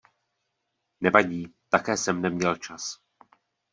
Nevadí- 1.01 1.53
také 1.69 1.97
jsem 1.97 2.21
neměl 2.21 2.55
čas. 2.55 3.01